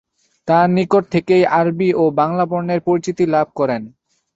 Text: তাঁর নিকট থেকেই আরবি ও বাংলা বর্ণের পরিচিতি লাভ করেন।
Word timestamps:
তাঁর 0.47 0.67
নিকট 0.75 1.03
থেকেই 1.13 1.43
আরবি 1.59 1.89
ও 1.93 2.03
বাংলা 2.19 2.43
বর্ণের 2.51 2.79
পরিচিতি 2.87 3.23
লাভ 3.33 3.47
করেন। 3.59 3.81